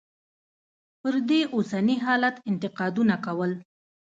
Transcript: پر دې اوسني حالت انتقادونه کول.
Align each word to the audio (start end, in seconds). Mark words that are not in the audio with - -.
پر 0.99 1.15
دې 1.29 1.41
اوسني 1.55 1.97
حالت 2.05 2.35
انتقادونه 2.51 3.15
کول. 3.25 3.51